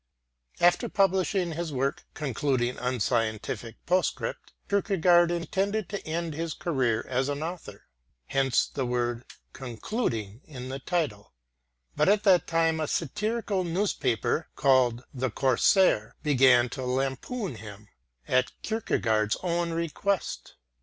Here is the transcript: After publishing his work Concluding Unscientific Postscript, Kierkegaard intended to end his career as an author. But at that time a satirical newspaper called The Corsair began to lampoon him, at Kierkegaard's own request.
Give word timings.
After 0.59 0.89
publishing 0.89 1.51
his 1.51 1.71
work 1.71 2.05
Concluding 2.15 2.75
Unscientific 2.79 3.75
Postscript, 3.85 4.51
Kierkegaard 4.67 5.29
intended 5.29 5.89
to 5.89 6.03
end 6.07 6.33
his 6.33 6.55
career 6.55 7.05
as 7.07 7.29
an 7.29 7.43
author. 7.43 7.83
But 8.31 9.29
at 12.09 12.23
that 12.23 12.47
time 12.47 12.79
a 12.79 12.87
satirical 12.87 13.63
newspaper 13.63 14.49
called 14.55 15.03
The 15.13 15.29
Corsair 15.29 16.15
began 16.23 16.69
to 16.69 16.81
lampoon 16.83 17.55
him, 17.57 17.87
at 18.27 18.53
Kierkegaard's 18.63 19.37
own 19.43 19.69
request. 19.69 20.55